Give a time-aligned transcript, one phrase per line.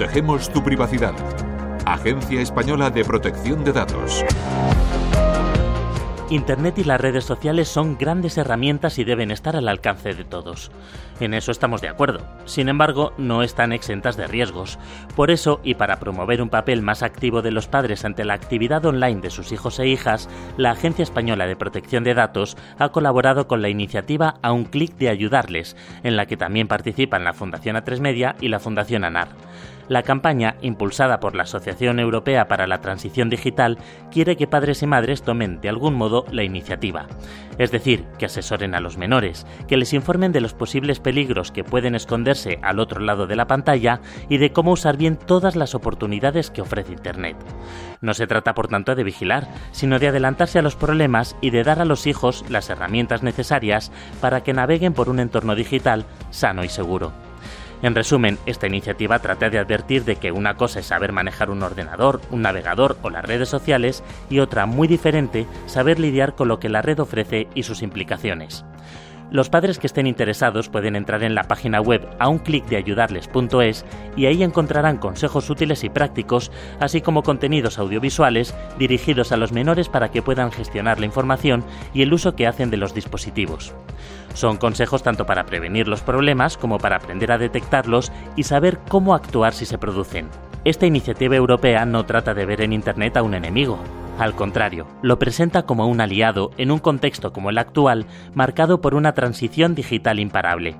[0.00, 1.12] Protegemos tu privacidad.
[1.84, 4.24] Agencia Española de Protección de Datos.
[6.30, 10.70] Internet y las redes sociales son grandes herramientas y deben estar al alcance de todos.
[11.20, 12.20] En eso estamos de acuerdo.
[12.46, 14.78] Sin embargo, no están exentas de riesgos.
[15.16, 18.86] Por eso, y para promover un papel más activo de los padres ante la actividad
[18.86, 23.46] online de sus hijos e hijas, la Agencia Española de Protección de Datos ha colaborado
[23.46, 27.76] con la iniciativa A un clic de ayudarles, en la que también participan la Fundación
[27.76, 29.28] A3 Media y la Fundación ANAR.
[29.90, 33.76] La campaña, impulsada por la Asociación Europea para la Transición Digital,
[34.12, 37.08] quiere que padres y madres tomen de algún modo la iniciativa.
[37.58, 41.64] Es decir, que asesoren a los menores, que les informen de los posibles peligros que
[41.64, 45.74] pueden esconderse al otro lado de la pantalla y de cómo usar bien todas las
[45.74, 47.36] oportunidades que ofrece Internet.
[48.00, 51.64] No se trata, por tanto, de vigilar, sino de adelantarse a los problemas y de
[51.64, 56.62] dar a los hijos las herramientas necesarias para que naveguen por un entorno digital sano
[56.62, 57.12] y seguro.
[57.82, 61.62] En resumen, esta iniciativa trata de advertir de que una cosa es saber manejar un
[61.62, 66.60] ordenador, un navegador o las redes sociales y otra muy diferente, saber lidiar con lo
[66.60, 68.66] que la red ofrece y sus implicaciones.
[69.30, 72.76] Los padres que estén interesados pueden entrar en la página web a un clic de
[72.76, 73.84] ayudarles.es
[74.16, 76.50] y ahí encontrarán consejos útiles y prácticos,
[76.80, 81.64] así como contenidos audiovisuales dirigidos a los menores para que puedan gestionar la información
[81.94, 83.72] y el uso que hacen de los dispositivos.
[84.34, 89.14] Son consejos tanto para prevenir los problemas como para aprender a detectarlos y saber cómo
[89.14, 90.28] actuar si se producen.
[90.64, 93.78] Esta iniciativa europea no trata de ver en Internet a un enemigo,
[94.20, 98.94] al contrario, lo presenta como un aliado en un contexto como el actual, marcado por
[98.94, 100.76] una transición digital imparable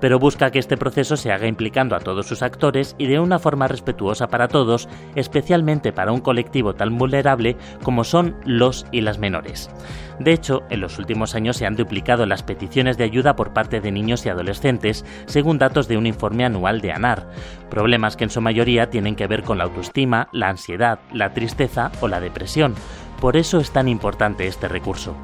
[0.00, 3.38] pero busca que este proceso se haga implicando a todos sus actores y de una
[3.38, 9.18] forma respetuosa para todos, especialmente para un colectivo tan vulnerable como son los y las
[9.18, 9.70] menores.
[10.18, 13.80] De hecho, en los últimos años se han duplicado las peticiones de ayuda por parte
[13.80, 17.30] de niños y adolescentes, según datos de un informe anual de ANAR,
[17.70, 21.90] problemas que en su mayoría tienen que ver con la autoestima, la ansiedad, la tristeza
[22.00, 22.74] o la depresión.
[23.18, 25.16] Por eso es tan importante este recurso.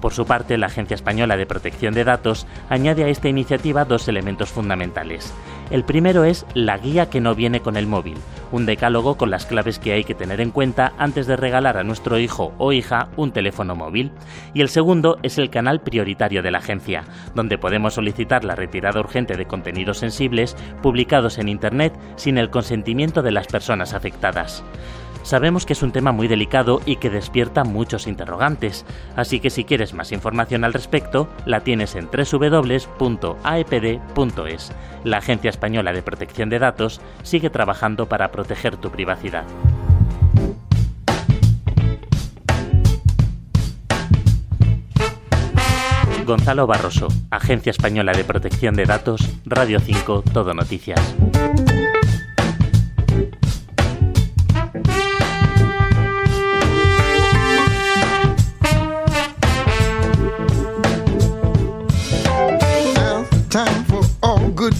[0.00, 4.06] Por su parte, la Agencia Española de Protección de Datos añade a esta iniciativa dos
[4.08, 5.32] elementos fundamentales.
[5.70, 8.16] El primero es la guía que no viene con el móvil,
[8.52, 11.84] un decálogo con las claves que hay que tener en cuenta antes de regalar a
[11.84, 14.12] nuestro hijo o hija un teléfono móvil.
[14.54, 17.04] Y el segundo es el canal prioritario de la agencia,
[17.34, 23.22] donde podemos solicitar la retirada urgente de contenidos sensibles publicados en Internet sin el consentimiento
[23.22, 24.64] de las personas afectadas.
[25.28, 29.64] Sabemos que es un tema muy delicado y que despierta muchos interrogantes, así que si
[29.64, 32.72] quieres más información al respecto, la tienes en www.aepd.es.
[35.04, 39.44] La Agencia Española de Protección de Datos sigue trabajando para proteger tu privacidad.
[46.24, 51.16] Gonzalo Barroso, Agencia Española de Protección de Datos, Radio 5, Todo Noticias.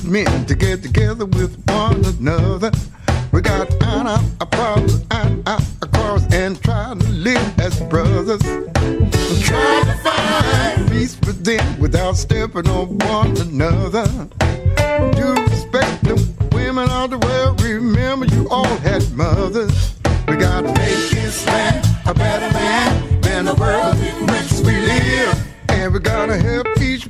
[0.04, 2.70] Men to get together with one another.
[3.32, 8.42] We got out our problems, out our quarrels, and try to live as brothers.
[9.42, 14.06] Try to find peace within without stepping on one another.
[15.16, 16.16] Do respect the
[16.52, 17.62] women of the world.
[17.62, 19.94] Remember, you all had mothers.
[20.26, 25.48] We gotta make this land a better man than the world in which we live.
[25.70, 27.08] And we gotta help each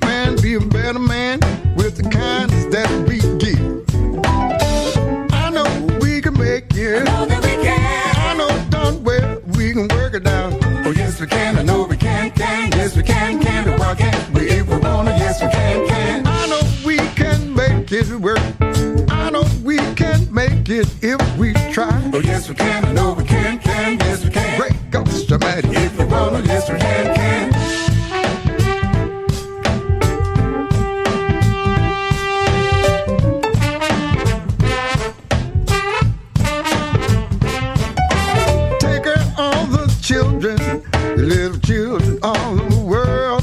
[20.71, 21.89] if we try.
[22.13, 22.85] Oh, yes, we can.
[22.85, 23.99] I know we can, can.
[24.01, 24.59] Yes, we can.
[24.59, 25.69] Break up the Almighty.
[25.69, 27.53] If we want to, yes, we can, can.
[38.79, 43.43] Take care all the children, the little children all over the world.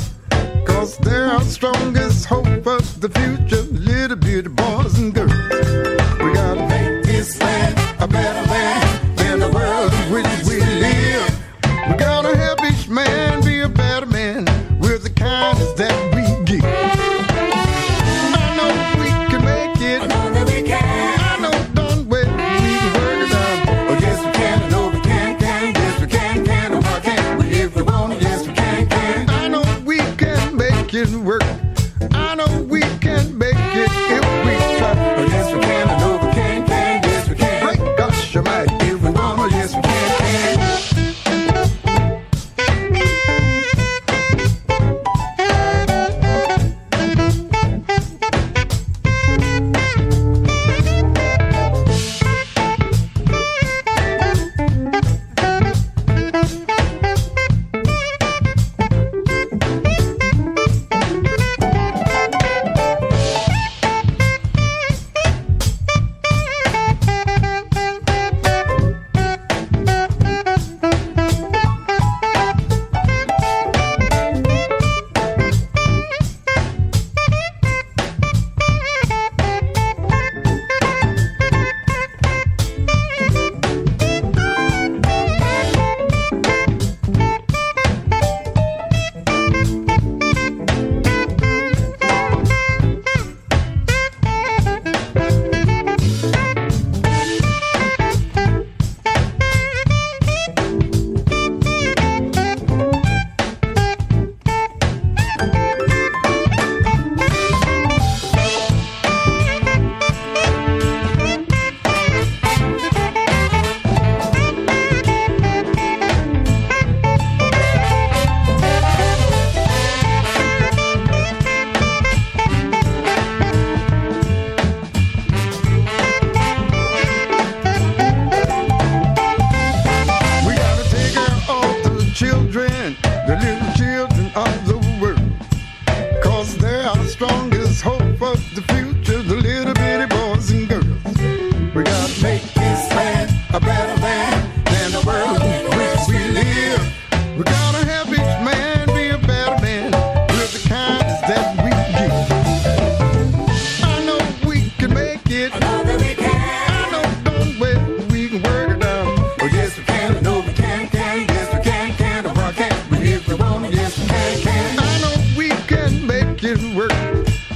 [0.67, 5.34] Cause they're our strongest hope of the future, little beauty boys and girls.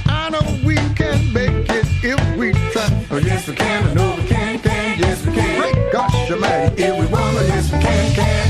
[0.06, 3.06] I know we can make it if we try.
[3.10, 3.88] Oh, yes, we can.
[3.88, 4.98] I know we can, can.
[4.98, 5.60] Yes, we can.
[5.60, 8.49] Great gosh, almighty, if we wanna, yes, we can, can.